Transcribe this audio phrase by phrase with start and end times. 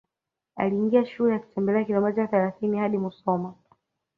[0.55, 3.55] Aliingia shule akitembea kilomita thelathini hadi Musoma